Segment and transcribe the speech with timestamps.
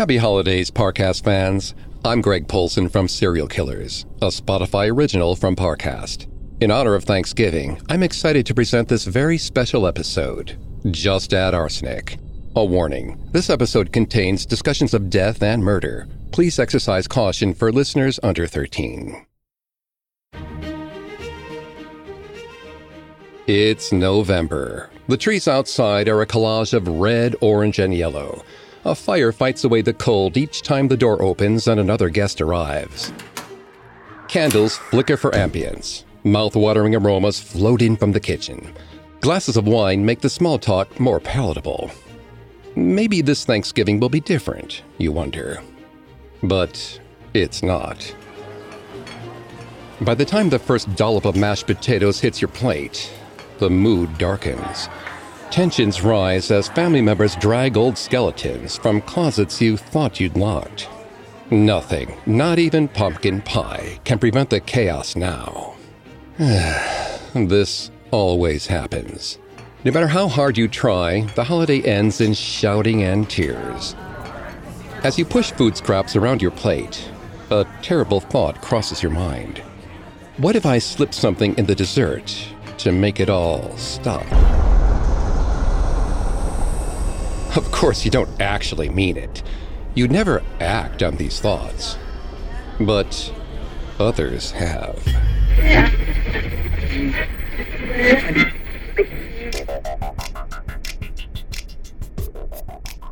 [0.00, 1.74] Happy holidays, Parcast fans.
[2.06, 6.26] I'm Greg Polcyn from Serial Killers, a Spotify original from Parcast.
[6.62, 10.56] In honor of Thanksgiving, I'm excited to present this very special episode
[10.90, 12.16] Just Add Arsenic.
[12.56, 16.08] A warning this episode contains discussions of death and murder.
[16.32, 19.26] Please exercise caution for listeners under 13.
[23.46, 24.88] It's November.
[25.08, 28.42] The trees outside are a collage of red, orange, and yellow.
[28.84, 33.12] A fire fights away the cold each time the door opens and another guest arrives.
[34.26, 36.04] Candles flicker for ambience.
[36.24, 38.72] Mouth-watering aromas float in from the kitchen.
[39.20, 41.90] Glasses of wine make the small talk more palatable.
[42.74, 45.62] Maybe this Thanksgiving will be different, you wonder.
[46.42, 47.00] But
[47.34, 48.14] it's not.
[50.00, 53.12] By the time the first dollop of mashed potatoes hits your plate,
[53.58, 54.88] the mood darkens.
[55.50, 60.88] Tensions rise as family members drag old skeletons from closets you thought you'd locked.
[61.50, 65.74] Nothing, not even pumpkin pie, can prevent the chaos now.
[66.38, 69.38] this always happens.
[69.82, 73.96] No matter how hard you try, the holiday ends in shouting and tears.
[75.02, 77.10] As you push food scraps around your plate,
[77.50, 79.58] a terrible thought crosses your mind.
[80.36, 82.32] What if I slip something in the dessert
[82.78, 84.59] to make it all stop?
[87.56, 89.42] Of course, you don't actually mean it.
[89.94, 91.98] You never act on these thoughts.
[92.78, 93.34] But
[93.98, 95.04] others have.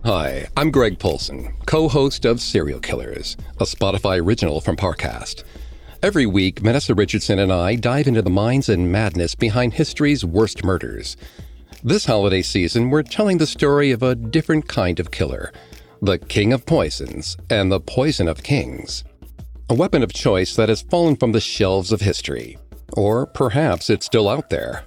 [0.05, 5.43] Hi, I'm Greg Polcyn, co host of Serial Killers, a Spotify original from Parcast.
[6.01, 10.63] Every week, Vanessa Richardson and I dive into the minds and madness behind history's worst
[10.63, 11.17] murders.
[11.85, 15.53] This holiday season, we're telling the story of a different kind of killer
[16.03, 19.05] the King of Poisons and the Poison of Kings.
[19.71, 22.59] A weapon of choice that has fallen from the shelves of history.
[22.95, 24.85] Or perhaps it's still out there,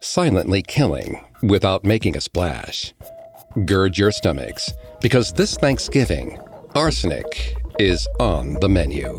[0.00, 2.94] silently killing without making a splash.
[3.66, 6.38] Gird your stomachs, because this Thanksgiving,
[6.74, 9.18] arsenic is on the menu.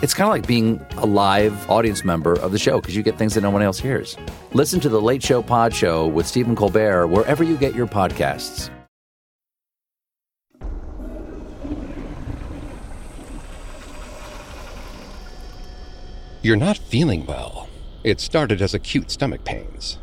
[0.00, 3.18] It's kind of like being a live audience member of the show because you get
[3.18, 4.16] things that no one else hears.
[4.52, 8.70] Listen to The Late Show Pod Show with Stephen Colbert wherever you get your podcasts.
[16.42, 17.68] You're not feeling well.
[18.04, 19.98] It started as acute stomach pains,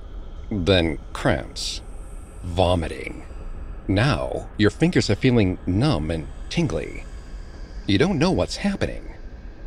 [0.51, 1.79] then cramps,
[2.43, 3.25] vomiting.
[3.87, 7.05] Now, your fingers are feeling numb and tingly.
[7.87, 9.14] You don't know what's happening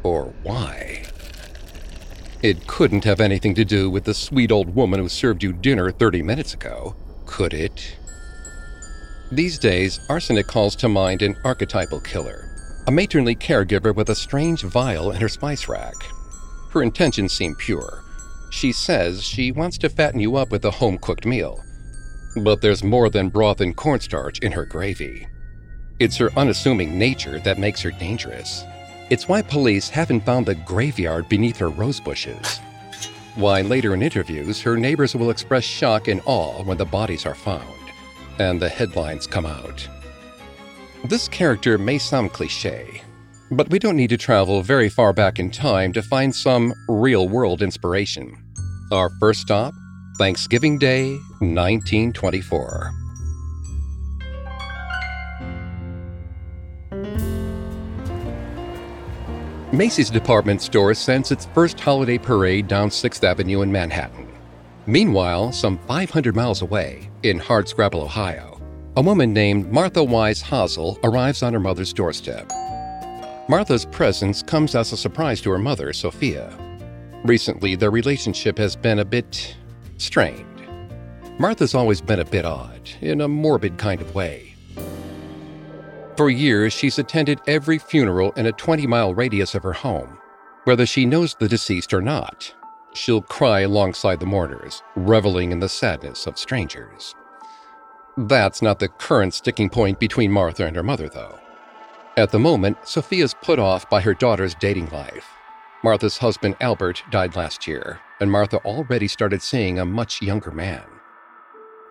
[0.09, 1.03] or why.
[2.43, 5.91] It couldn't have anything to do with the sweet old woman who served you dinner
[5.91, 6.97] 30 minutes ago,
[7.27, 7.99] could it?
[9.31, 12.49] These days, arsenic calls to mind an archetypal killer,
[12.87, 15.95] a matronly caregiver with a strange vial in her spice rack.
[16.71, 18.03] Her intentions seem pure.
[18.51, 21.63] She says she wants to fatten you up with a home cooked meal.
[22.43, 25.27] But there's more than broth and cornstarch in her gravy.
[25.99, 28.65] It's her unassuming nature that makes her dangerous.
[29.11, 32.59] It's why police haven't found the graveyard beneath her rose bushes.
[33.37, 37.35] Why later in interviews, her neighbors will express shock and awe when the bodies are
[37.35, 37.65] found,
[38.39, 39.89] and the headlines come out.
[41.05, 43.01] This character may sound cliche,
[43.51, 47.29] but we don't need to travel very far back in time to find some real
[47.29, 48.37] world inspiration.
[48.93, 49.73] Our first stop,
[50.19, 53.08] Thanksgiving Day, 1924.
[59.73, 64.27] Macy's department store sends its first holiday parade down 6th Avenue in Manhattan.
[64.87, 68.59] Meanwhile, some 500 miles away, in Hardscrabble, Ohio,
[68.97, 72.51] a woman named Martha Wise Hasel arrives on her mother's doorstep.
[73.51, 76.51] Martha's presence comes as a surprise to her mother, Sophia.
[77.25, 79.55] Recently, their relationship has been a bit
[79.99, 80.47] strained.
[81.39, 84.48] Martha's always been a bit odd, in a morbid kind of way.
[86.19, 90.19] For years, she's attended every funeral in a 20 mile radius of her home,
[90.65, 92.53] whether she knows the deceased or not.
[92.93, 97.15] She'll cry alongside the mourners, reveling in the sadness of strangers.
[98.17, 101.39] That's not the current sticking point between Martha and her mother, though.
[102.17, 105.29] At the moment, Sophia's put off by her daughter's dating life.
[105.85, 110.83] Martha's husband Albert died last year, and Martha already started seeing a much younger man.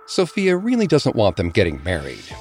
[0.06, 2.36] Sophia really doesn't want them getting married,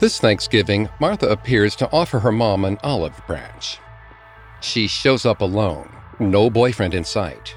[0.00, 3.78] this Thanksgiving, Martha appears to offer her mom an olive branch.
[4.60, 7.56] She shows up alone, no boyfriend in sight.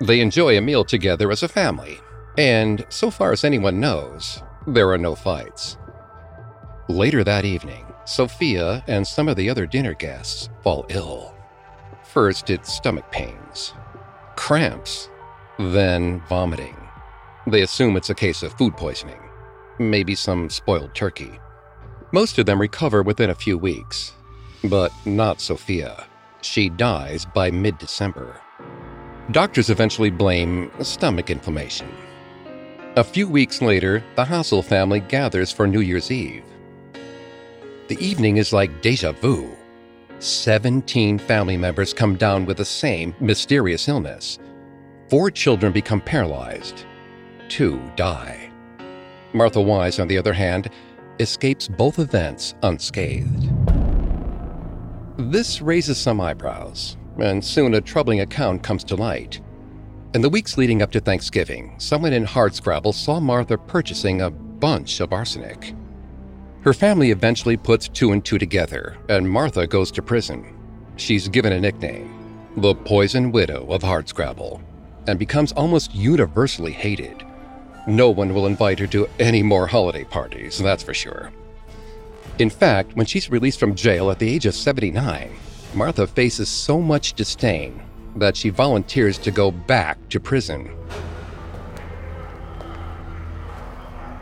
[0.00, 1.98] They enjoy a meal together as a family,
[2.36, 5.78] and so far as anyone knows, there are no fights.
[6.88, 11.34] Later that evening, Sophia and some of the other dinner guests fall ill.
[12.04, 13.74] First, it's stomach pains,
[14.36, 15.08] cramps,
[15.58, 16.76] then vomiting.
[17.46, 19.20] They assume it's a case of food poisoning,
[19.78, 21.40] maybe some spoiled turkey.
[22.12, 24.12] Most of them recover within a few weeks,
[24.62, 26.06] but not Sophia.
[26.40, 28.40] She dies by mid December.
[29.32, 31.92] Doctors eventually blame stomach inflammation.
[32.94, 36.44] A few weeks later, the Hasel family gathers for New Year's Eve.
[37.88, 39.50] The evening is like deja vu.
[40.20, 44.38] 17 family members come down with the same mysterious illness.
[45.10, 46.84] Four children become paralyzed.
[47.48, 48.50] Two die.
[49.32, 50.70] Martha Wise, on the other hand,
[51.20, 53.50] escapes both events unscathed.
[55.18, 59.40] This raises some eyebrows, and soon a troubling account comes to light.
[60.14, 65.00] In the weeks leading up to Thanksgiving, someone in Hardscrabble saw Martha purchasing a bunch
[65.00, 65.74] of arsenic.
[66.62, 70.56] Her family eventually puts two and two together, and Martha goes to prison.
[70.96, 74.62] She's given a nickname, the Poison Widow of Hardscrabble,
[75.06, 77.25] and becomes almost universally hated.
[77.86, 81.30] No one will invite her to any more holiday parties, that's for sure.
[82.40, 85.30] In fact, when she's released from jail at the age of 79,
[85.72, 87.80] Martha faces so much disdain
[88.16, 90.70] that she volunteers to go back to prison.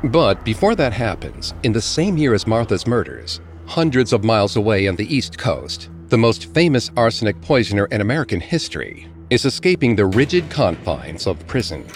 [0.04, 4.86] But before that happens, in the same year as Martha's murders, hundreds of miles away
[4.86, 10.04] on the East Coast, the most famous arsenic poisoner in American history is escaping the
[10.04, 11.86] rigid confines of prison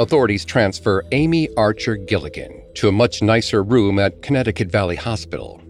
[0.00, 5.60] authorities transfer Amy Archer Gilligan to a much nicer room at Connecticut Valley Hospital.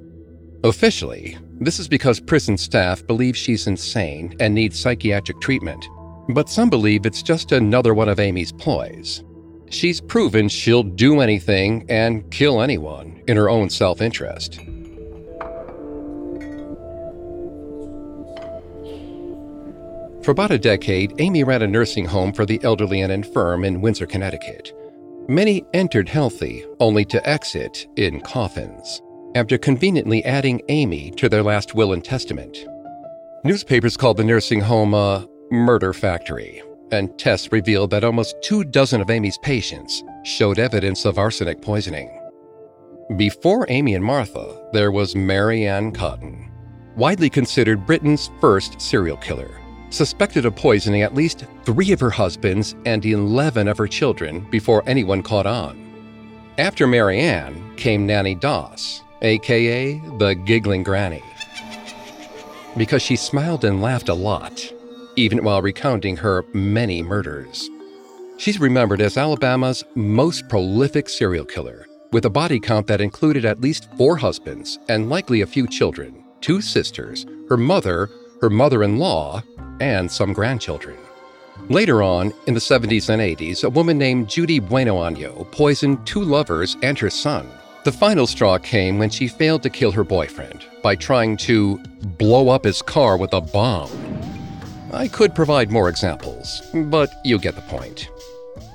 [0.63, 5.85] Officially, this is because prison staff believe she's insane and needs psychiatric treatment,
[6.29, 9.25] but some believe it's just another one of Amy's ploys.
[9.69, 14.61] She's proven she'll do anything and kill anyone in her own self interest.
[20.23, 23.81] For about a decade, Amy ran a nursing home for the elderly and infirm in
[23.81, 24.75] Windsor, Connecticut.
[25.29, 29.01] Many entered healthy, only to exit in coffins,
[29.35, 32.59] after conveniently adding Amy to their last will and testament.
[33.45, 36.63] Newspapers called the nursing home a murder factory,
[36.93, 42.11] and tests revealed that almost two dozen of Amy's patients showed evidence of arsenic poisoning.
[43.17, 46.53] Before Amy and Martha, there was Mary Ann Cotton,
[46.95, 49.60] widely considered Britain's first serial killer
[49.91, 54.83] suspected of poisoning at least three of her husbands and 11 of her children before
[54.87, 55.79] anyone caught on.
[56.59, 61.23] After Mary Ann came Nanny Doss, aka the Giggling Granny.
[62.77, 64.73] Because she smiled and laughed a lot,
[65.17, 67.69] even while recounting her many murders.
[68.39, 73.61] She's remembered as Alabama's most prolific serial killer, with a body count that included at
[73.61, 78.09] least four husbands and likely a few children, two sisters, her mother,
[78.41, 79.43] her mother in law,
[79.81, 80.97] and some grandchildren.
[81.69, 86.77] Later on, in the 70s and 80s, a woman named Judy Buenoano poisoned two lovers
[86.83, 87.49] and her son.
[87.85, 91.79] The final straw came when she failed to kill her boyfriend by trying to
[92.19, 93.91] blow up his car with a bomb.
[94.93, 98.11] I could provide more examples, but you get the point.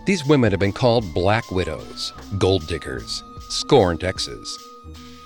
[0.06, 4.58] These women have been called black widows, gold diggers, scorned exes.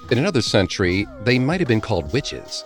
[0.10, 2.66] In another century, they might have been called witches.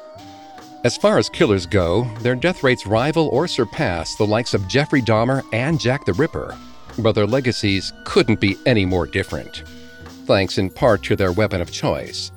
[0.83, 5.01] As far as killers go, their death rates rival or surpass the likes of Jeffrey
[5.01, 6.57] Dahmer and Jack the Ripper,
[6.99, 9.63] but their legacies couldn't be any more different,
[10.25, 12.31] thanks in part to their weapon of choice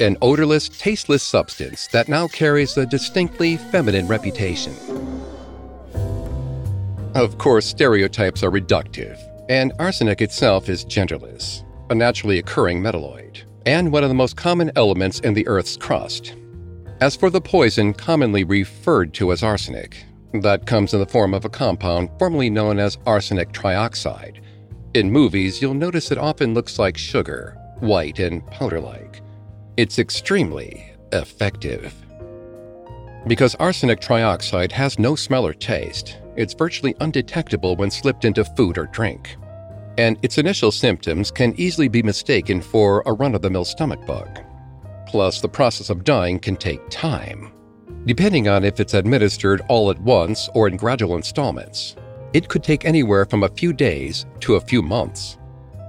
[0.00, 4.74] an odorless, tasteless substance that now carries a distinctly feminine reputation.
[7.14, 9.18] Of course, stereotypes are reductive,
[9.48, 14.70] and arsenic itself is genderless, a naturally occurring metalloid, and one of the most common
[14.76, 16.34] elements in the Earth's crust.
[17.02, 20.04] As for the poison commonly referred to as arsenic,
[20.34, 24.40] that comes in the form of a compound formerly known as arsenic trioxide.
[24.94, 29.20] In movies, you'll notice it often looks like sugar, white and powder like.
[29.76, 31.92] It's extremely effective.
[33.26, 38.78] Because arsenic trioxide has no smell or taste, it's virtually undetectable when slipped into food
[38.78, 39.34] or drink.
[39.98, 44.06] And its initial symptoms can easily be mistaken for a run of the mill stomach
[44.06, 44.38] bug.
[45.12, 47.52] Plus, the process of dying can take time.
[48.06, 51.96] Depending on if it's administered all at once or in gradual installments,
[52.32, 55.36] it could take anywhere from a few days to a few months.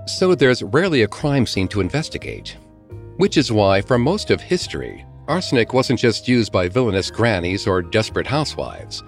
[0.08, 2.58] So there's rarely a crime scene to investigate.
[3.16, 7.82] Which is why, for most of history, arsenic wasn't just used by villainous grannies or
[7.82, 9.04] desperate housewives.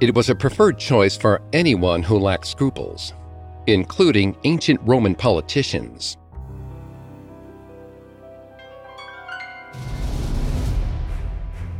[0.00, 3.14] It was a preferred choice for anyone who lacked scruples,
[3.66, 6.18] including ancient Roman politicians.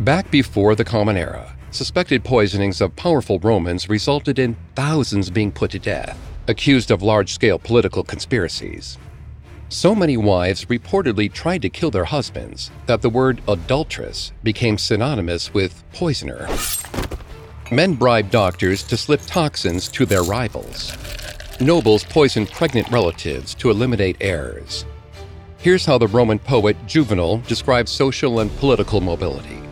[0.01, 5.71] Back before the Common Era, suspected poisonings of powerful Romans resulted in thousands being put
[5.71, 8.99] to death, accused of large scale political conspiracies.
[9.71, 15.55] So many wives reportedly tried to kill their husbands that the word adulteress became synonymous
[15.55, 16.47] with poisoner.
[17.73, 20.95] Men bribed doctors to slip toxins to their rivals.
[21.59, 24.85] Nobles poisoned pregnant relatives to eliminate heirs.
[25.57, 29.66] Here's how the Roman poet Juvenal describes social and political mobility.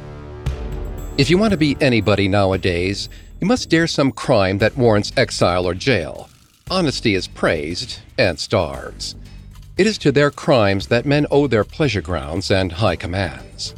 [1.17, 3.09] If you want to be anybody nowadays,
[3.41, 6.29] you must dare some crime that warrants exile or jail.
[6.69, 9.15] Honesty is praised and starves.
[9.77, 13.77] It is to their crimes that men owe their pleasure grounds and high commands.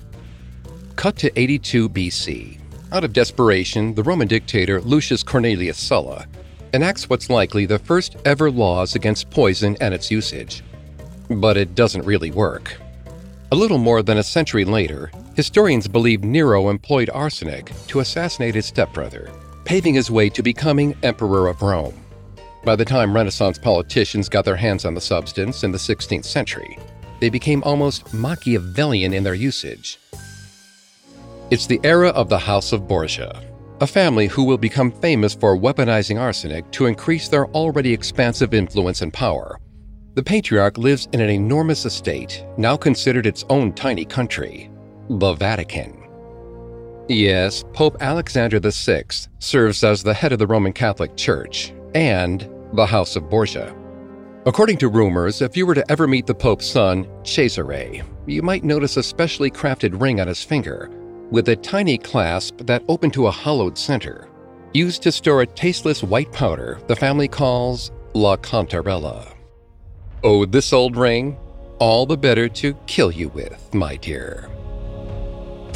[0.96, 2.58] Cut to 82 BC.
[2.90, 6.26] Out of desperation, the Roman dictator Lucius Cornelius Sulla
[6.72, 10.64] enacts what's likely the first ever laws against poison and its usage.
[11.28, 12.80] But it doesn't really work.
[13.52, 18.64] A little more than a century later, historians believe Nero employed arsenic to assassinate his
[18.64, 19.30] stepbrother,
[19.64, 21.94] paving his way to becoming Emperor of Rome.
[22.64, 26.78] By the time Renaissance politicians got their hands on the substance in the 16th century,
[27.20, 29.98] they became almost Machiavellian in their usage.
[31.50, 33.42] It's the era of the House of Borgia,
[33.82, 39.02] a family who will become famous for weaponizing arsenic to increase their already expansive influence
[39.02, 39.58] and power.
[40.14, 44.70] The patriarch lives in an enormous estate, now considered its own tiny country,
[45.08, 46.02] the Vatican.
[47.08, 49.04] Yes, Pope Alexander VI
[49.38, 53.74] serves as the head of the Roman Catholic Church and the House of Borgia.
[54.44, 58.64] According to rumors, if you were to ever meet the Pope's son, Cesare, you might
[58.64, 60.90] notice a specially crafted ring on his finger
[61.30, 64.28] with a tiny clasp that opened to a hollowed center,
[64.72, 69.32] used to store a tasteless white powder the family calls La Cantarella.
[70.24, 71.36] Oh, this old ring?
[71.78, 74.48] All the better to kill you with, my dear.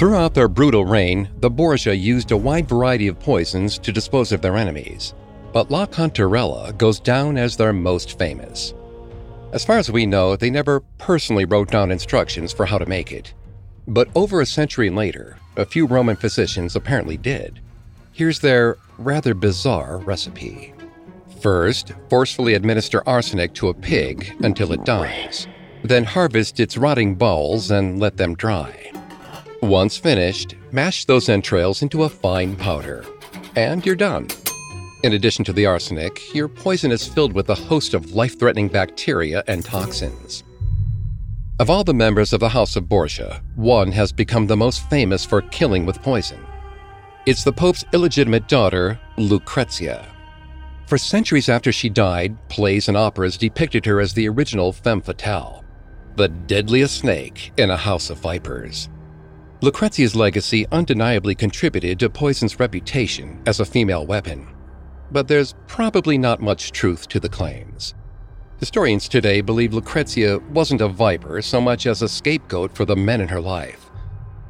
[0.00, 4.40] Throughout their brutal reign, the Borgia used a wide variety of poisons to dispose of
[4.40, 5.14] their enemies
[5.52, 8.74] but La Cantarella goes down as their most famous.
[9.52, 13.10] As far as we know, they never personally wrote down instructions for how to make
[13.10, 13.34] it.
[13.88, 17.60] But over a century later, a few Roman physicians apparently did.
[18.12, 20.72] Here's their rather bizarre recipe.
[21.40, 25.48] First, forcefully administer arsenic to a pig until it dies.
[25.82, 28.92] Then harvest its rotting bowels and let them dry.
[29.62, 33.04] Once finished, mash those entrails into a fine powder.
[33.56, 34.26] And you're done.
[35.02, 38.68] In addition to the arsenic, your poison is filled with a host of life threatening
[38.68, 40.44] bacteria and toxins.
[41.58, 45.26] Of all the members of the House of Borgia, one has become the most famous
[45.26, 46.40] for killing with poison.
[47.26, 50.06] It's the Pope's illegitimate daughter, Lucrezia.
[50.86, 55.64] For centuries after she died, plays and operas depicted her as the original femme fatale,
[56.16, 58.88] the deadliest snake in a house of vipers.
[59.62, 64.46] Lucrezia's legacy undeniably contributed to poison's reputation as a female weapon
[65.10, 67.94] but there's probably not much truth to the claims.
[68.58, 73.20] Historians today believe Lucrezia wasn't a viper so much as a scapegoat for the men
[73.20, 73.90] in her life,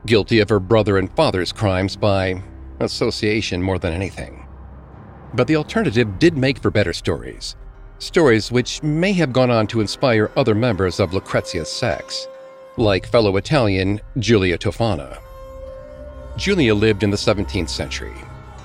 [0.07, 2.43] guilty of her brother and father's crimes by
[2.81, 4.47] association more than anything.
[5.35, 7.55] But the alternative did make for better stories,
[7.99, 12.27] stories which may have gone on to inspire other members of Lucrezia's sex,
[12.77, 15.19] like fellow Italian Giulia Tofana.
[16.37, 18.15] Julia lived in the 17th century.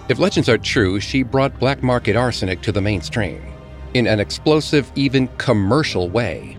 [0.08, 3.42] If legends are true, she brought black market arsenic to the mainstream
[3.96, 6.58] in an explosive, even commercial way.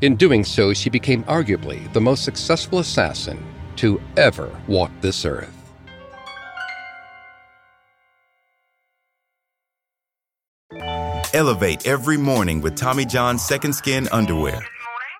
[0.00, 3.44] In doing so, she became arguably the most successful assassin
[3.76, 5.54] to ever walk this earth.
[11.34, 14.60] Elevate every morning with Tommy John's Second Skin underwear.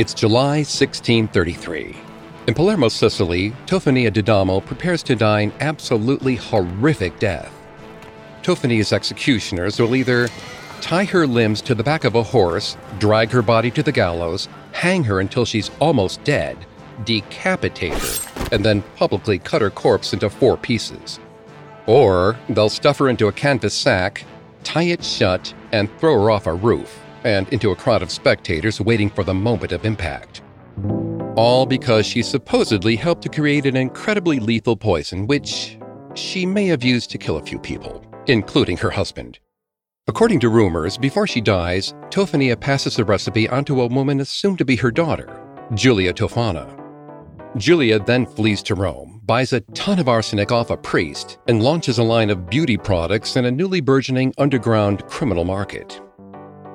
[0.00, 1.94] It's July 1633.
[2.46, 7.52] In Palermo, Sicily, Tofania D'Adamo prepares to die an absolutely horrific death.
[8.42, 10.30] Tofania's executioners will either
[10.80, 14.48] tie her limbs to the back of a horse, drag her body to the gallows,
[14.72, 16.56] hang her until she's almost dead,
[17.04, 21.20] decapitate her, and then publicly cut her corpse into four pieces.
[21.84, 24.24] Or they'll stuff her into a canvas sack,
[24.64, 28.80] tie it shut, and throw her off a roof and into a crowd of spectators
[28.80, 30.42] waiting for the moment of impact.
[31.36, 35.78] All because she supposedly helped to create an incredibly lethal poison, which
[36.14, 39.38] she may have used to kill a few people, including her husband.
[40.08, 44.64] According to rumors, before she dies, Tofania passes the recipe onto a woman assumed to
[44.64, 45.28] be her daughter,
[45.74, 46.76] Julia Tofana.
[47.56, 51.98] Julia then flees to Rome, buys a ton of arsenic off a priest, and launches
[51.98, 56.00] a line of beauty products in a newly burgeoning underground criminal market.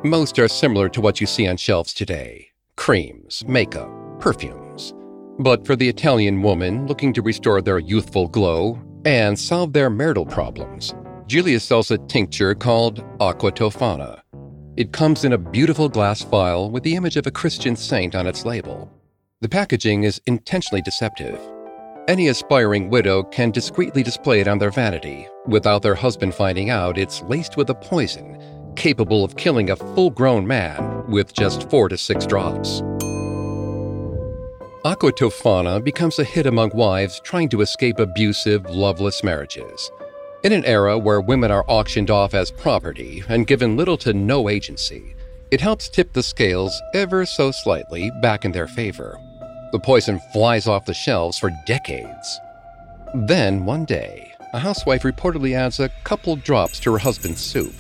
[0.06, 3.90] Most are similar to what you see on shelves today creams, makeup,
[4.20, 4.94] perfumes.
[5.40, 10.28] But for the Italian woman looking to restore their youthful glow and solve their marital
[10.28, 10.94] problems,
[11.26, 14.22] Julia sells a tincture called Aqua Tofana.
[14.78, 18.28] It comes in a beautiful glass vial with the image of a Christian saint on
[18.28, 18.92] its label.
[19.42, 21.40] The packaging is intentionally deceptive.
[22.08, 27.00] Any aspiring widow can discreetly display it on their vanity without their husband finding out
[27.00, 28.40] it's laced with a poison
[28.76, 32.82] capable of killing a full grown man with just four to six drops.
[34.86, 39.92] Aqua Tofana becomes a hit among wives trying to escape abusive, loveless marriages.
[40.44, 44.48] In an era where women are auctioned off as property and given little to no
[44.48, 45.16] agency,
[45.50, 49.20] it helps tip the scales ever so slightly back in their favor.
[49.72, 52.40] The poison flies off the shelves for decades.
[53.16, 57.74] Then, one day, a housewife reportedly adds a couple drops to her husband's soup.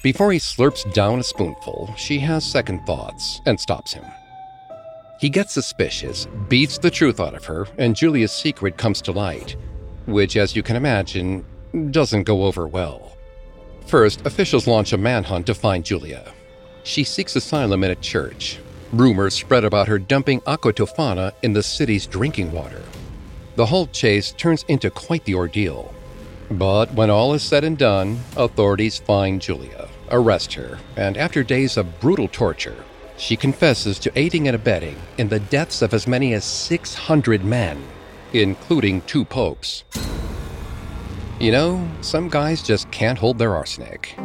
[0.00, 4.04] Before he slurps down a spoonful, she has second thoughts and stops him.
[5.18, 9.56] He gets suspicious, beats the truth out of her, and Julia's secret comes to light,
[10.06, 11.44] which, as you can imagine,
[11.90, 13.16] doesn't go over well.
[13.86, 16.32] First, officials launch a manhunt to find Julia.
[16.84, 18.60] She seeks asylum in a church.
[18.92, 22.82] Rumors spread about her dumping aqua tofana in the city's drinking water.
[23.56, 25.92] The whole chase turns into quite the ordeal.
[26.50, 31.76] But when all is said and done, authorities find Julia, arrest her, and after days
[31.76, 32.84] of brutal torture,
[33.18, 37.82] she confesses to aiding and abetting in the deaths of as many as 600 men,
[38.32, 39.84] including two popes.
[41.38, 44.16] You know, some guys just can't hold their arsenic.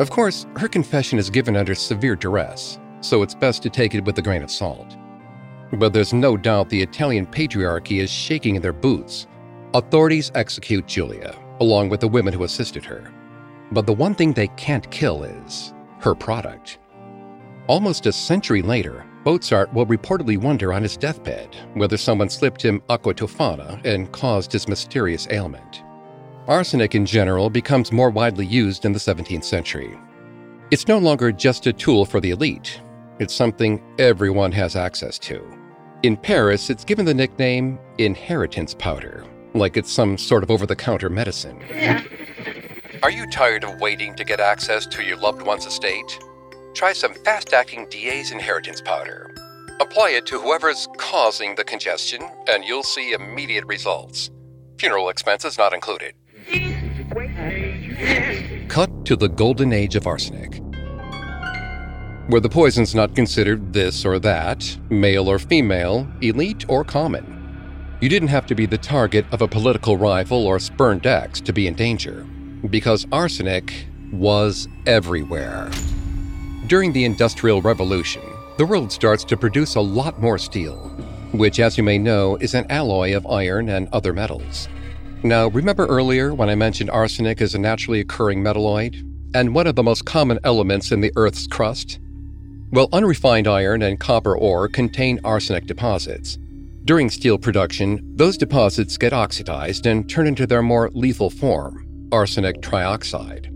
[0.00, 4.04] Of course, her confession is given under severe duress, so it's best to take it
[4.04, 4.96] with a grain of salt.
[5.74, 9.26] But there's no doubt the Italian patriarchy is shaking in their boots
[9.74, 13.12] Authorities execute Julia, along with the women who assisted her.
[13.70, 16.78] But the one thing they can't kill is her product.
[17.66, 22.80] Almost a century later, Mozart will reportedly wonder on his deathbed whether someone slipped him
[22.88, 25.82] aqua tofana and caused his mysterious ailment.
[26.46, 29.98] Arsenic in general becomes more widely used in the 17th century.
[30.70, 32.80] It's no longer just a tool for the elite,
[33.18, 35.44] it's something everyone has access to.
[36.04, 39.26] In Paris, it's given the nickname inheritance powder
[39.58, 41.60] like it's some sort of over the counter medicine.
[43.02, 46.18] Are you tired of waiting to get access to your loved one's estate?
[46.74, 49.34] Try some fast acting DA's inheritance powder.
[49.80, 54.30] Apply it to whoever's causing the congestion, and you'll see immediate results.
[54.78, 56.14] Funeral expenses not included.
[58.68, 60.60] Cut to the golden age of arsenic,
[62.28, 67.37] where the poison's not considered this or that, male or female, elite or common.
[68.00, 71.52] You didn't have to be the target of a political rival or spurned ex to
[71.52, 72.24] be in danger,
[72.70, 75.68] because arsenic was everywhere.
[76.68, 78.22] During the Industrial Revolution,
[78.56, 80.76] the world starts to produce a lot more steel,
[81.32, 84.68] which, as you may know, is an alloy of iron and other metals.
[85.24, 89.74] Now, remember earlier when I mentioned arsenic is a naturally occurring metalloid and one of
[89.74, 91.98] the most common elements in the Earth's crust?
[92.70, 96.38] Well, unrefined iron and copper ore contain arsenic deposits.
[96.88, 102.62] During steel production, those deposits get oxidized and turn into their more lethal form, arsenic
[102.62, 103.50] trioxide.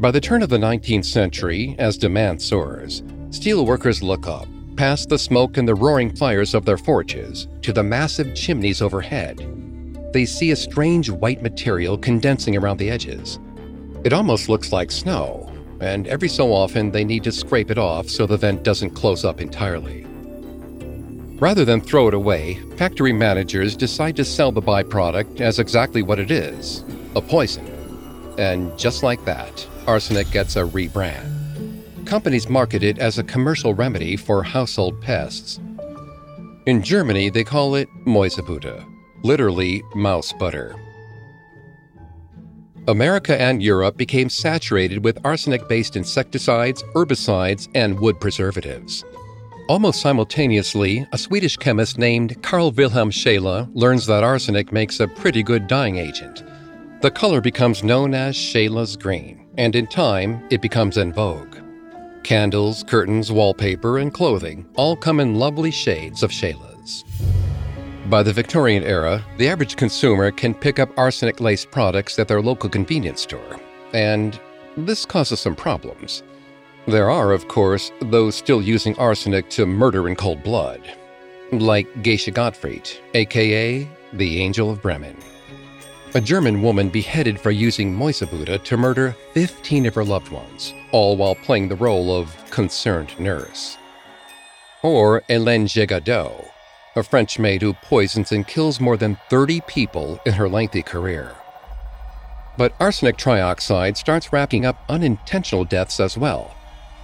[0.00, 4.46] By the turn of the 19th century, as demand soars, steel workers look up,
[4.76, 9.44] past the smoke and the roaring fires of their forges, to the massive chimneys overhead.
[10.12, 13.40] They see a strange white material condensing around the edges.
[14.04, 18.08] It almost looks like snow, and every so often they need to scrape it off
[18.08, 20.07] so the vent doesn't close up entirely.
[21.40, 26.18] Rather than throw it away, factory managers decide to sell the byproduct as exactly what
[26.18, 27.66] it is a poison.
[28.38, 32.06] And just like that, arsenic gets a rebrand.
[32.06, 35.60] Companies market it as a commercial remedy for household pests.
[36.66, 38.84] In Germany, they call it Mäusebutter,
[39.22, 40.74] literally mouse butter.
[42.88, 49.04] America and Europe became saturated with arsenic based insecticides, herbicides, and wood preservatives.
[49.68, 55.42] Almost simultaneously, a Swedish chemist named Carl Wilhelm Scheele learns that arsenic makes a pretty
[55.42, 56.42] good dyeing agent.
[57.02, 61.58] The color becomes known as Scheele's green, and in time, it becomes in vogue.
[62.24, 67.04] Candles, curtains, wallpaper, and clothing all come in lovely shades of Scheele's.
[68.08, 72.40] By the Victorian era, the average consumer can pick up arsenic laced products at their
[72.40, 73.60] local convenience store,
[73.92, 74.40] and
[74.78, 76.22] this causes some problems.
[76.88, 80.80] There are, of course, those still using arsenic to murder in cold blood,
[81.52, 85.18] like Gesche Gottfried, aka the Angel of Bremen.
[86.14, 91.18] A German woman beheaded for using Mäusebutter to murder 15 of her loved ones, all
[91.18, 93.76] while playing the role of concerned nurse.
[94.82, 96.48] Or Hélène Jégado,
[96.96, 101.36] a French maid who poisons and kills more than 30 people in her lengthy career.
[102.56, 106.54] But arsenic trioxide starts racking up unintentional deaths as well.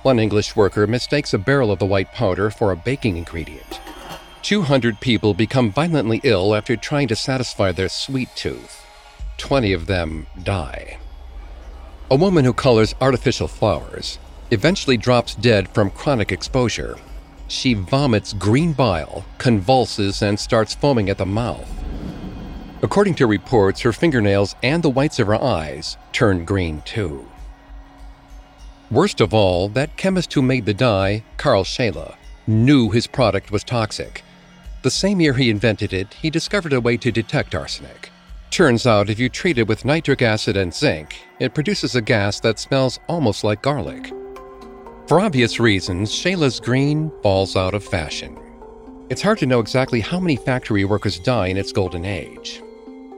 [0.05, 3.81] One English worker mistakes a barrel of the white powder for a baking ingredient.
[4.43, 8.85] 200 people become violently ill after trying to satisfy their sweet tooth.
[9.39, 10.99] 20 of them die.
[12.11, 14.19] A woman who colors artificial flowers
[14.51, 16.99] eventually drops dead from chronic exposure
[17.49, 21.71] she vomits green bile, convulses, and starts foaming at the mouth.
[22.83, 27.27] According to reports, her fingernails and the whites of her eyes turn green too.
[28.95, 32.15] Worst of all, that chemist who made the dye, Carl Scheele,
[32.47, 34.23] knew his product was toxic.
[34.83, 38.11] The same year he invented it, he discovered a way to detect arsenic.
[38.51, 42.39] Turns out, if you treat it with nitric acid and zinc, it produces a gas
[42.39, 44.13] that smells almost like garlic.
[45.09, 48.39] For obvious reasons, Scheele's green falls out of fashion.
[49.11, 52.63] It's hard to know exactly how many factory workers die in its golden age.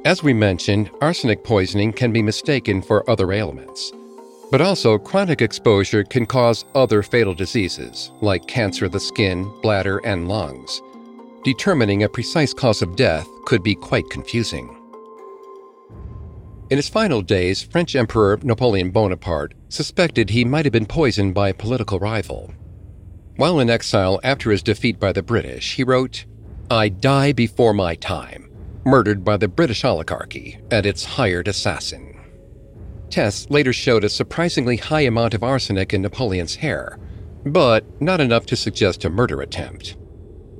[0.06, 3.92] As we mentioned, arsenic poisoning can be mistaken for other ailments.
[4.50, 9.98] But also, chronic exposure can cause other fatal diseases, like cancer of the skin, bladder,
[9.98, 10.82] and lungs.
[11.42, 14.72] Determining a precise cause of death could be quite confusing.
[16.70, 21.50] In his final days, French Emperor Napoleon Bonaparte suspected he might have been poisoned by
[21.50, 22.52] a political rival.
[23.36, 26.24] While in exile after his defeat by the British, he wrote,
[26.70, 28.50] I die before my time,
[28.84, 32.15] murdered by the British oligarchy and its hired assassin.
[33.10, 36.98] Tests later showed a surprisingly high amount of arsenic in Napoleon's hair,
[37.44, 39.96] but not enough to suggest a murder attempt.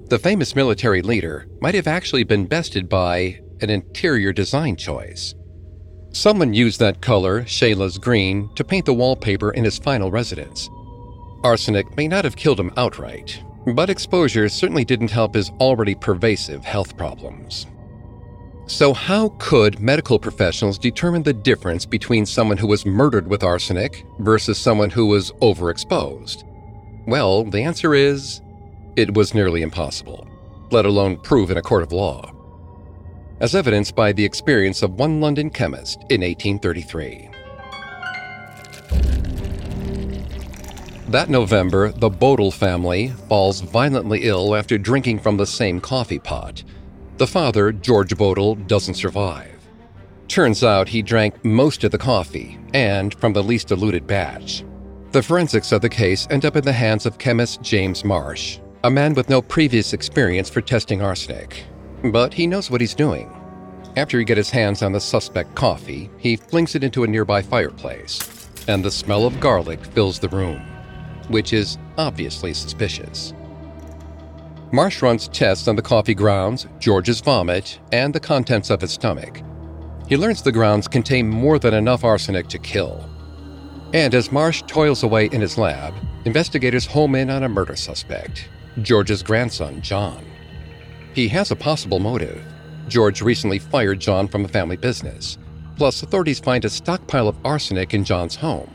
[0.09, 5.35] The famous military leader might have actually been bested by an interior design choice.
[6.13, 10.71] Someone used that color, Scheele's green, to paint the wallpaper in his final residence.
[11.43, 13.43] Arsenic may not have killed him outright,
[13.75, 17.67] but exposure certainly didn't help his already pervasive health problems.
[18.69, 24.05] So, how could medical professionals determine the difference between someone who was murdered with arsenic
[24.19, 26.45] versus someone who was overexposed?
[27.07, 28.41] Well, the answer is
[28.97, 30.27] it was nearly impossible,
[30.71, 32.33] let alone prove in a court of law
[33.41, 37.31] as evidenced by the experience of one London chemist in 1833.
[41.09, 46.65] That November, the Bodle family falls violently ill after drinking from the same coffee pot.
[47.19, 49.57] The father, George Bodle, doesn't survive.
[50.29, 54.65] Turns out he drank most of the coffee, and from the least diluted batch.
[55.13, 58.91] The forensics of the case end up in the hands of chemist James Marsh, a
[58.91, 61.65] man with no previous experience for testing arsenic.
[62.05, 63.33] But he knows what he's doing.
[63.97, 67.41] After he gets his hands on the suspect coffee, he flings it into a nearby
[67.41, 70.61] fireplace, and the smell of garlic fills the room,
[71.29, 73.33] which is obviously suspicious.
[74.73, 79.43] Marsh runs tests on the coffee grounds, George's vomit, and the contents of his stomach.
[80.09, 83.09] He learns the grounds contain more than enough arsenic to kill.
[83.93, 88.49] And as Marsh toils away in his lab, investigators home in on a murder suspect,
[88.83, 90.25] George's grandson, John.
[91.15, 92.45] He has a possible motive.
[92.89, 95.39] George recently fired John from a family business.
[95.77, 98.71] Plus, authorities find a stockpile of arsenic in John's home.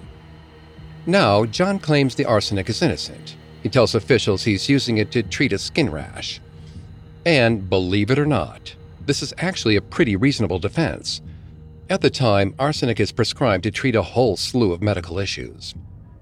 [1.05, 3.35] Now, John claims the arsenic is innocent.
[3.61, 6.41] He tells officials he's using it to treat a skin rash.
[7.25, 11.21] And believe it or not, this is actually a pretty reasonable defense.
[11.89, 15.75] At the time, arsenic is prescribed to treat a whole slew of medical issues.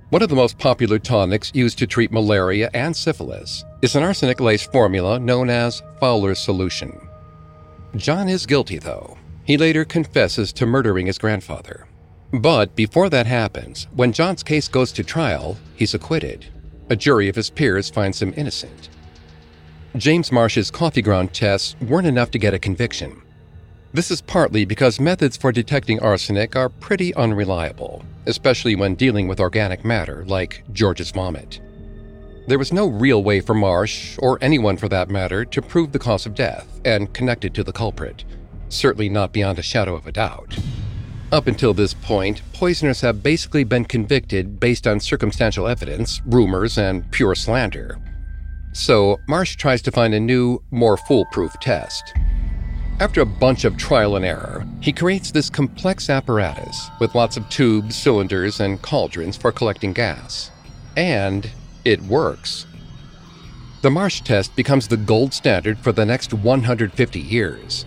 [0.09, 4.39] One of the most popular tonics used to treat malaria and syphilis is an arsenic
[4.39, 6.99] laced formula known as Fowler's solution.
[7.95, 9.17] John is guilty, though.
[9.43, 11.87] He later confesses to murdering his grandfather.
[12.31, 16.45] But before that happens, when John's case goes to trial, he's acquitted.
[16.89, 18.89] A jury of his peers finds him innocent.
[19.95, 23.21] James Marsh's coffee ground tests weren't enough to get a conviction.
[23.93, 29.39] This is partly because methods for detecting arsenic are pretty unreliable, especially when dealing with
[29.39, 31.59] organic matter like George's vomit.
[32.47, 35.99] There was no real way for Marsh, or anyone for that matter, to prove the
[35.99, 38.25] cause of death and connect it to the culprit,
[38.69, 40.57] certainly not beyond a shadow of a doubt.
[41.31, 47.09] Up until this point, poisoners have basically been convicted based on circumstantial evidence, rumors, and
[47.11, 47.99] pure slander.
[48.73, 52.15] So, Marsh tries to find a new, more foolproof test.
[52.99, 57.47] After a bunch of trial and error, he creates this complex apparatus with lots of
[57.49, 60.49] tubes, cylinders, and cauldrons for collecting gas.
[60.97, 61.49] And
[61.85, 62.65] it works.
[63.83, 67.85] The Marsh test becomes the gold standard for the next 150 years.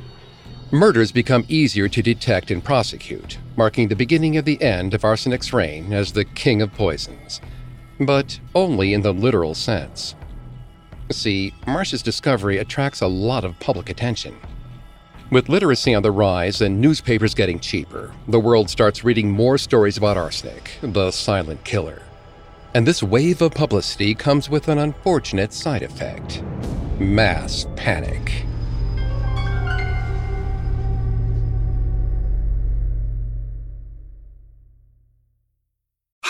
[0.75, 5.53] Murders become easier to detect and prosecute, marking the beginning of the end of arsenic's
[5.53, 7.43] reign as the king of poisons.
[8.01, 10.15] But only in the literal sense.
[11.11, 14.35] See, Marsh's discovery attracts a lot of public attention.
[15.31, 19.99] With literacy on the rise and newspapers getting cheaper, the world starts reading more stories
[19.99, 22.01] about arsenic, the silent killer.
[22.73, 26.43] And this wave of publicity comes with an unfortunate side effect
[26.99, 28.47] mass panic.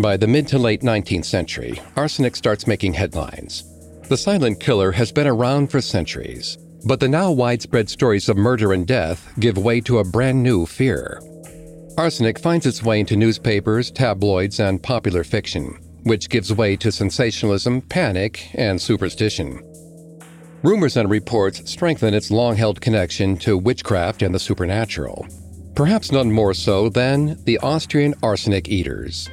[0.00, 3.64] By the mid to late 19th century, arsenic starts making headlines.
[4.08, 8.72] The silent killer has been around for centuries, but the now widespread stories of murder
[8.72, 11.20] and death give way to a brand new fear.
[11.98, 17.82] Arsenic finds its way into newspapers, tabloids, and popular fiction, which gives way to sensationalism,
[17.82, 19.62] panic, and superstition.
[20.62, 25.26] Rumors and reports strengthen its long held connection to witchcraft and the supernatural.
[25.74, 29.28] Perhaps none more so than the Austrian arsenic eaters.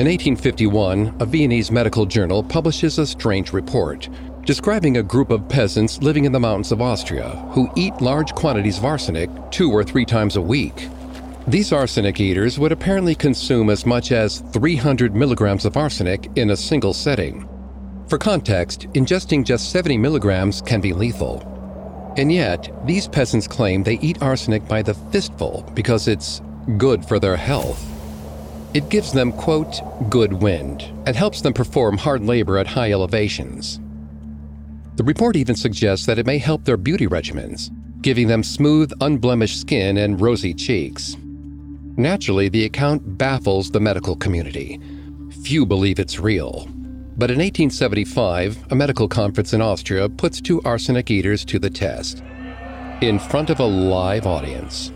[0.00, 4.08] In 1851, a Viennese medical journal publishes a strange report
[4.46, 8.78] describing a group of peasants living in the mountains of Austria who eat large quantities
[8.78, 10.88] of arsenic two or three times a week.
[11.46, 16.56] These arsenic eaters would apparently consume as much as 300 milligrams of arsenic in a
[16.56, 17.46] single setting.
[18.08, 21.44] For context, ingesting just 70 milligrams can be lethal.
[22.16, 26.40] And yet, these peasants claim they eat arsenic by the fistful because it's
[26.78, 27.99] good for their health.
[28.72, 33.80] It gives them, quote, good wind and helps them perform hard labor at high elevations.
[34.94, 39.60] The report even suggests that it may help their beauty regimens, giving them smooth, unblemished
[39.60, 41.16] skin and rosy cheeks.
[41.96, 44.80] Naturally, the account baffles the medical community.
[45.42, 46.68] Few believe it's real.
[47.16, 52.22] But in 1875, a medical conference in Austria puts two arsenic eaters to the test.
[53.00, 54.92] In front of a live audience.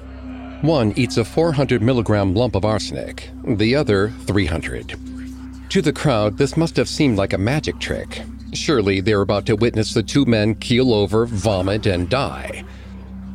[0.65, 4.95] One eats a 400 milligram lump of arsenic, the other 300.
[5.69, 8.23] To the crowd, this must have seemed like a magic trick.
[8.55, 12.65] Surely they were about to witness the two men keel over, vomit, and die.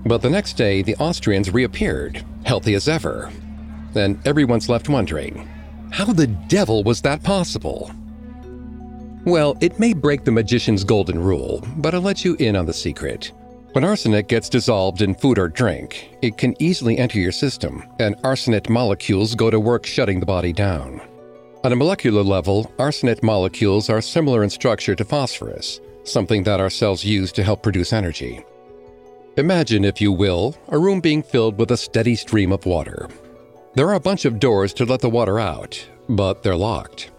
[0.07, 3.29] But the next day, the Austrians reappeared, healthy as ever.
[3.93, 5.47] Then everyone's left wondering
[5.91, 7.91] how the devil was that possible?
[9.25, 12.73] Well, it may break the magician's golden rule, but I'll let you in on the
[12.73, 13.33] secret.
[13.73, 18.15] When arsenic gets dissolved in food or drink, it can easily enter your system, and
[18.23, 20.99] arsenic molecules go to work shutting the body down.
[21.63, 26.71] On a molecular level, arsenic molecules are similar in structure to phosphorus, something that our
[26.71, 28.43] cells use to help produce energy.
[29.37, 33.07] Imagine, if you will, a room being filled with a steady stream of water.
[33.75, 37.11] There are a bunch of doors to let the water out, but they're locked.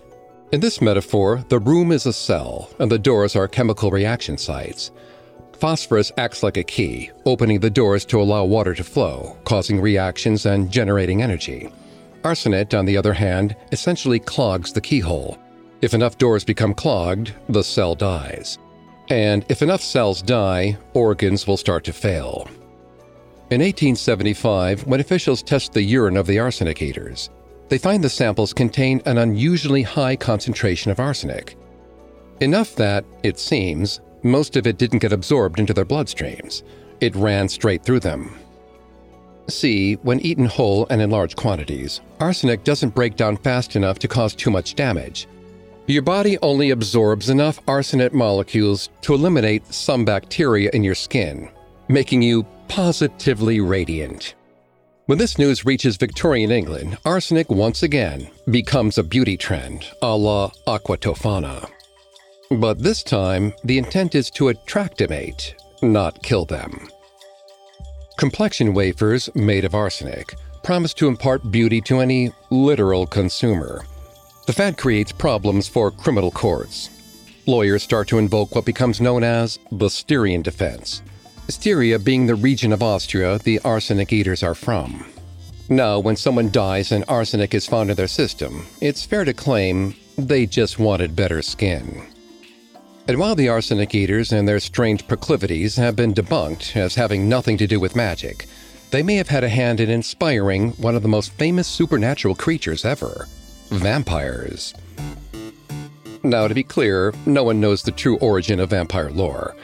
[0.51, 4.91] In this metaphor, the room is a cell, and the doors are chemical reaction sites.
[5.61, 10.47] Phosphorus acts like a key, opening the doors to allow water to flow, causing reactions
[10.47, 11.71] and generating energy.
[12.25, 15.39] Arsenic, on the other hand, essentially clogs the keyhole.
[15.83, 18.59] If enough doors become clogged, the cell dies.
[19.11, 22.49] And if enough cells die, organs will start to fail.
[23.51, 27.29] In 1875, when officials test the urine of the arsenic eaters,
[27.69, 31.59] they find the samples contain an unusually high concentration of arsenic.
[32.41, 36.63] Enough that, it seems, most of it didn't get absorbed into their bloodstreams.
[37.01, 38.35] It ran straight through them.
[39.49, 44.09] See, when eaten whole and in large quantities, arsenic doesn't break down fast enough to
[44.09, 45.27] cause too much damage,
[45.91, 51.51] your body only absorbs enough arsenic molecules to eliminate some bacteria in your skin,
[51.89, 54.35] making you positively radiant.
[55.07, 60.53] When this news reaches Victorian England, arsenic once again becomes a beauty trend, a la
[60.65, 61.69] aqua tofana.
[62.51, 66.89] But this time, the intent is to attract a mate, not kill them.
[68.19, 73.85] Complexion wafers made of arsenic promise to impart beauty to any literal consumer,
[74.47, 76.91] the fad creates problems for criminal courts.
[77.47, 81.03] Lawyers start to invoke what becomes known as the Styrian defense,
[81.49, 85.05] Styria being the region of Austria the arsenic eaters are from.
[85.69, 89.95] Now, when someone dies and arsenic is found in their system, it's fair to claim
[90.17, 92.03] they just wanted better skin.
[93.11, 97.57] And while the arsenic eaters and their strange proclivities have been debunked as having nothing
[97.57, 98.47] to do with magic,
[98.93, 102.85] they may have had a hand in inspiring one of the most famous supernatural creatures
[102.85, 103.27] ever
[103.71, 104.75] vampires.
[106.23, 109.57] Now, to be clear, no one knows the true origin of vampire lore,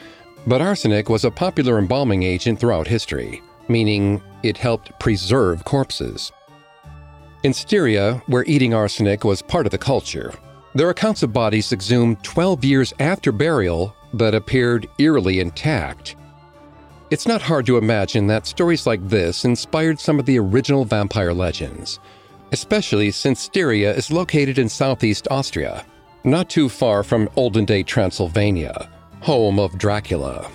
[0.44, 6.32] but arsenic was a popular embalming agent throughout history, meaning it helped preserve corpses.
[7.44, 10.34] In Styria, where eating arsenic was part of the culture,
[10.76, 16.16] there are accounts of bodies exhumed 12 years after burial that appeared eerily intact.
[17.10, 21.32] It's not hard to imagine that stories like this inspired some of the original vampire
[21.32, 21.98] legends
[22.52, 25.84] especially since Styria is located in southeast Austria,
[26.24, 30.50] not too far from olden day Transylvania, home of Dracula.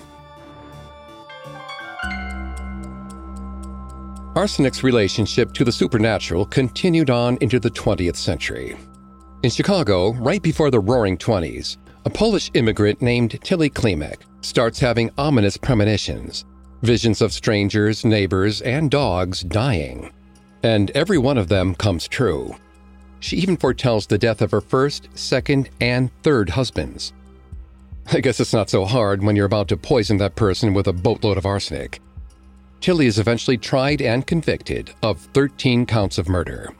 [4.34, 8.76] Arsenic's relationship to the supernatural continued on into the 20th century.
[9.42, 15.10] In Chicago, right before the Roaring Twenties, a Polish immigrant named Tilly Klimek starts having
[15.18, 16.44] ominous premonitions,
[16.82, 20.12] visions of strangers, neighbors, and dogs dying
[20.62, 22.54] and every one of them comes true.
[23.20, 27.12] She even foretells the death of her first, second, and third husbands.
[28.12, 30.92] I guess it's not so hard when you're about to poison that person with a
[30.92, 32.00] boatload of arsenic.
[32.80, 36.74] Tilly is eventually tried and convicted of 13 counts of murder.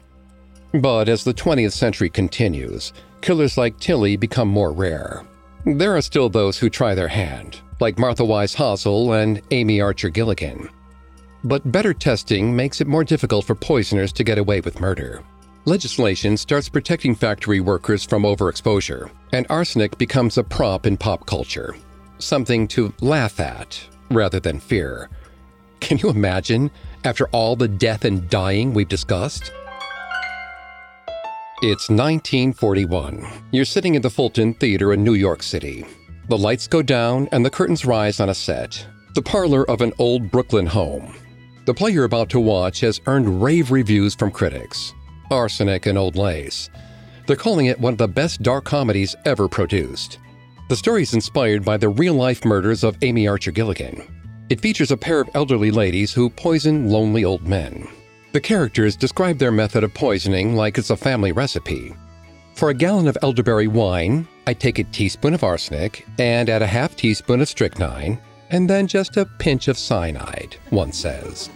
[0.73, 5.23] But as the 20th century continues, killers like Tilly become more rare.
[5.65, 10.09] There are still those who try their hand, like Martha Wise Hasel and Amy Archer
[10.09, 10.69] Gilligan.
[11.43, 15.21] But better testing makes it more difficult for poisoners to get away with murder.
[15.65, 21.75] Legislation starts protecting factory workers from overexposure, and arsenic becomes a prop in pop culture.
[22.17, 23.79] Something to laugh at
[24.09, 25.09] rather than fear.
[25.79, 26.71] Can you imagine,
[27.03, 29.51] after all the death and dying we've discussed?
[31.65, 33.25] It's 1941.
[33.53, 35.85] You're sitting in the Fulton Theater in New York City.
[36.27, 38.85] The lights go down and the curtains rise on a set.
[39.15, 41.15] The parlor of an old Brooklyn home.
[41.63, 44.93] The play you're about to watch has earned rave reviews from critics.
[45.31, 46.69] Arsenic and Old Lace.
[47.27, 50.19] They're calling it one of the best dark comedies ever produced.
[50.67, 54.05] The story is inspired by the real life murders of Amy Archer Gilligan.
[54.49, 57.87] It features a pair of elderly ladies who poison lonely old men.
[58.33, 61.93] The characters describe their method of poisoning like it's a family recipe.
[62.55, 66.67] For a gallon of elderberry wine, I take a teaspoon of arsenic and add a
[66.67, 68.19] half teaspoon of strychnine,
[68.49, 71.51] and then just a pinch of cyanide, one says.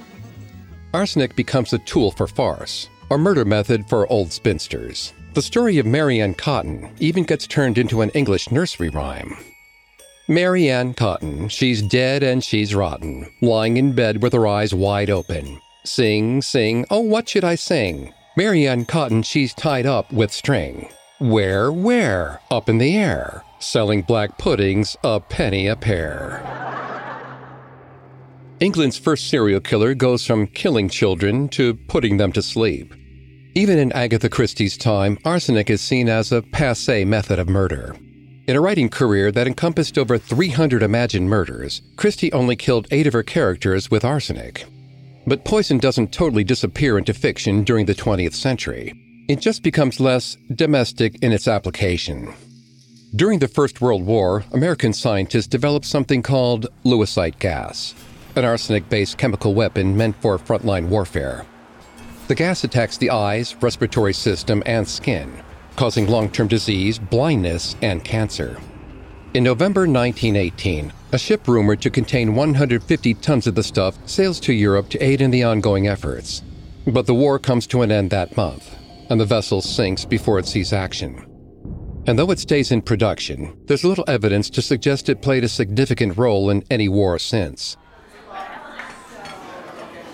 [0.93, 5.13] Arsenic becomes a tool for farce, a murder method for old spinsters.
[5.33, 9.35] The story of Mary Ann Cotton even gets turned into an English nursery rhyme.
[10.27, 15.09] Mary Ann Cotton, she's dead and she's rotten, lying in bed with her eyes wide
[15.09, 15.59] open.
[15.87, 18.13] Sing, sing, oh, what should I sing?
[18.35, 20.89] Mary Ann Cotton, she's tied up with string.
[21.19, 22.41] Where, where?
[22.51, 26.43] Up in the air, selling black puddings a penny a pair.
[28.59, 32.93] England's first serial killer goes from killing children to putting them to sleep.
[33.55, 37.95] Even in Agatha Christie's time, arsenic is seen as a passe method of murder.
[38.45, 43.13] In a writing career that encompassed over 300 imagined murders, Christie only killed eight of
[43.13, 44.65] her characters with arsenic.
[45.27, 48.93] But poison doesn't totally disappear into fiction during the 20th century.
[49.27, 52.33] It just becomes less domestic in its application.
[53.13, 57.93] During the First World War, American scientists developed something called Lewisite gas,
[58.37, 61.45] an arsenic based chemical weapon meant for frontline warfare.
[62.29, 65.43] The gas attacks the eyes, respiratory system, and skin,
[65.75, 68.61] causing long term disease, blindness, and cancer.
[69.33, 74.53] In November 1918, a ship rumored to contain 150 tons of the stuff sails to
[74.53, 76.43] Europe to aid in the ongoing efforts.
[76.85, 78.75] But the war comes to an end that month,
[79.09, 81.25] and the vessel sinks before it sees action.
[82.07, 86.17] And though it stays in production, there's little evidence to suggest it played a significant
[86.17, 87.75] role in any war since.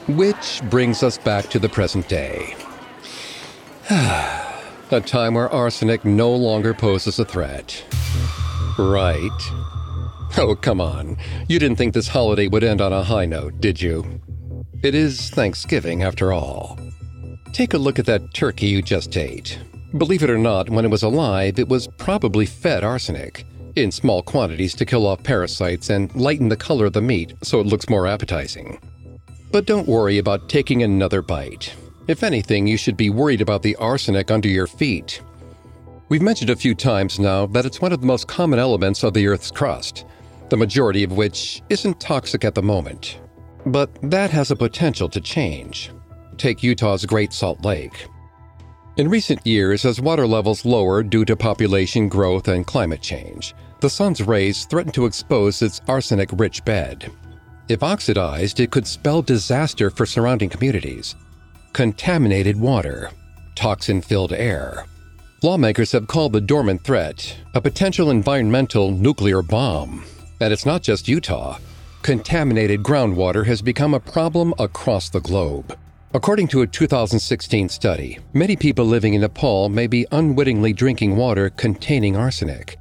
[0.08, 2.56] Which brings us back to the present day.
[3.90, 7.84] a time where arsenic no longer poses a threat.
[8.78, 9.30] Right.
[10.36, 11.18] Oh, come on.
[11.48, 14.20] You didn't think this holiday would end on a high note, did you?
[14.82, 16.80] It is Thanksgiving, after all.
[17.52, 19.60] Take a look at that turkey you just ate.
[19.96, 24.24] Believe it or not, when it was alive, it was probably fed arsenic in small
[24.24, 27.90] quantities to kill off parasites and lighten the color of the meat so it looks
[27.90, 28.80] more appetizing.
[29.52, 31.76] But don't worry about taking another bite.
[32.08, 35.22] If anything, you should be worried about the arsenic under your feet.
[36.10, 39.14] We've mentioned a few times now that it's one of the most common elements of
[39.14, 40.06] the Earth's crust,
[40.50, 43.20] the majority of which isn't toxic at the moment.
[43.66, 45.92] But that has a potential to change.
[46.38, 48.08] Take Utah's Great Salt Lake.
[48.98, 53.90] In recent years, as water levels lower due to population growth and climate change, the
[53.90, 57.12] sun's rays threaten to expose its arsenic rich bed.
[57.70, 61.16] If oxidized, it could spell disaster for surrounding communities.
[61.72, 63.10] Contaminated water,
[63.56, 64.86] toxin filled air.
[65.42, 70.04] Lawmakers have called the dormant threat a potential environmental nuclear bomb.
[70.44, 71.58] And it's not just Utah.
[72.02, 75.78] Contaminated groundwater has become a problem across the globe.
[76.14, 81.50] According to a 2016 study, many people living in Nepal may be unwittingly drinking water
[81.50, 82.78] containing arsenic.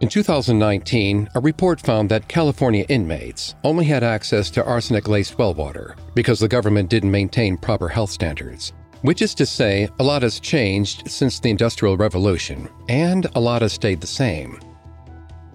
[0.00, 5.54] In 2019, a report found that California inmates only had access to arsenic laced well
[5.54, 8.72] water because the government didn't maintain proper health standards.
[9.02, 13.62] Which is to say, a lot has changed since the Industrial Revolution, and a lot
[13.62, 14.58] has stayed the same.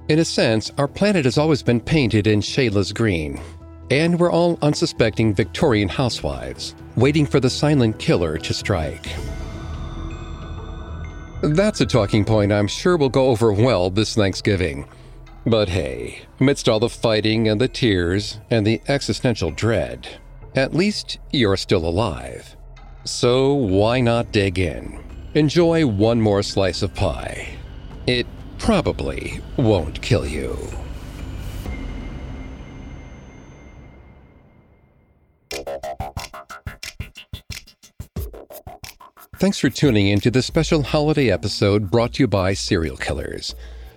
[0.07, 3.41] In a sense, our planet has always been painted in Scheele's green,
[3.89, 9.15] and we're all unsuspecting Victorian housewives, waiting for the silent killer to strike.
[11.41, 14.87] That's a talking point I'm sure will go over well this Thanksgiving.
[15.43, 20.07] But hey, amidst all the fighting and the tears and the existential dread,
[20.53, 22.55] at least you're still alive.
[23.05, 25.03] So why not dig in?
[25.33, 27.47] Enjoy one more slice of pie.
[28.05, 28.27] It
[28.59, 30.57] probably won't kill you.
[39.37, 43.53] Thanks for tuning in to this special holiday episode brought to you by Serial Killers.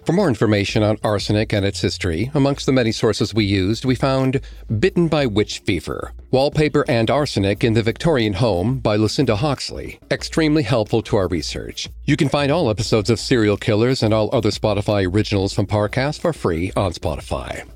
[0.09, 3.95] For more information on arsenic and its history, amongst the many sources we used, we
[3.95, 4.41] found
[4.79, 10.01] Bitten by Witch Fever, Wallpaper and Arsenic in the Victorian Home by Lucinda Hawksley.
[10.11, 11.91] extremely helpful to our research.
[12.07, 16.21] You can find all episodes of Serial Killers and all other Spotify originals from Parcast
[16.21, 17.69] for free on Spotify.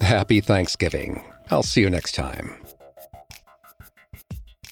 [0.00, 1.22] Happy Thanksgiving.
[1.52, 2.56] I'll see you next time.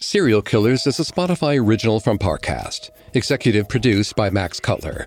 [0.01, 5.07] Serial Killers is a Spotify original from Parcast, executive produced by Max Cutler.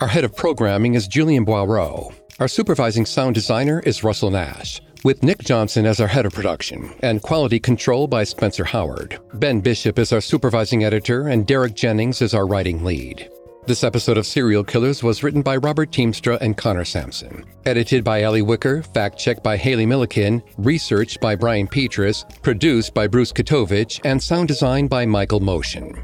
[0.00, 2.12] Our head of programming is Julian Boireau.
[2.40, 4.80] Our supervising sound designer is Russell Nash.
[5.04, 9.18] with Nick Johnson as our head of production and quality control by Spencer Howard.
[9.34, 13.28] Ben Bishop is our supervising editor, and Derek Jennings is our writing lead.
[13.66, 17.44] This episode of Serial Killers was written by Robert Teamstra and Connor Sampson.
[17.66, 23.06] Edited by Ali Wicker, fact checked by Haley Milliken, researched by Brian Petrus, produced by
[23.08, 25.96] Bruce Katovich, and sound designed by Michael Motion.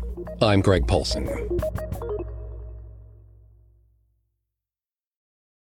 [0.42, 1.28] I'm Greg Polcyn.